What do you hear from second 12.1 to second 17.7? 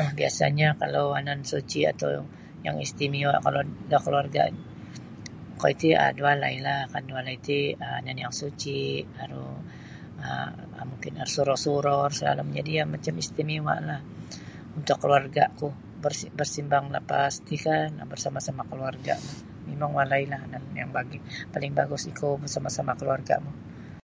da salalum jadi' iyo macam istimewalah untuk keluarga'ku bersimbang lapas ti